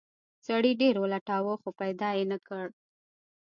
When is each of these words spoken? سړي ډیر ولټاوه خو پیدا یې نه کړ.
سړي 0.45 0.71
ډیر 0.81 0.95
ولټاوه 0.99 1.53
خو 1.61 1.69
پیدا 1.81 2.09
یې 2.17 2.25
نه 2.31 2.37
کړ. 2.47 2.65